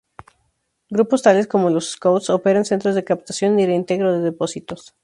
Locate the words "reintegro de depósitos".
3.67-4.95